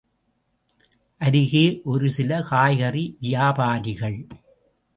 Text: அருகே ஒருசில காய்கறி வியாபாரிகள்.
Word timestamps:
அருகே 1.21 1.81
ஒருசில 1.85 2.41
காய்கறி 2.41 3.17
வியாபாரிகள். 3.19 4.19